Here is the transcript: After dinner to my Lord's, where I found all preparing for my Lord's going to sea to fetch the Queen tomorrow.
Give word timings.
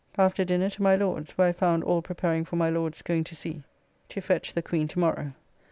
After 0.17 0.43
dinner 0.43 0.67
to 0.71 0.81
my 0.81 0.95
Lord's, 0.95 1.37
where 1.37 1.49
I 1.49 1.51
found 1.51 1.83
all 1.83 2.01
preparing 2.01 2.43
for 2.43 2.55
my 2.55 2.71
Lord's 2.71 3.03
going 3.03 3.23
to 3.25 3.35
sea 3.35 3.61
to 4.09 4.19
fetch 4.19 4.55
the 4.55 4.63
Queen 4.63 4.87
tomorrow. 4.87 5.33